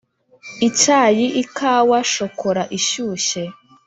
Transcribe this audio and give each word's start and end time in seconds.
icyayi 0.67 1.25
/ 1.33 1.41
ikawa 1.43 1.97
/ 2.07 2.11
shokora 2.11 2.63
ishyushye 2.77 3.43